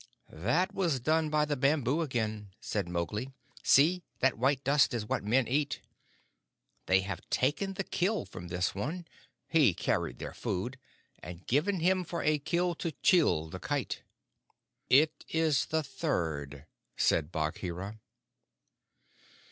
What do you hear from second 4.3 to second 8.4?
white dust is what men eat. They have taken the kill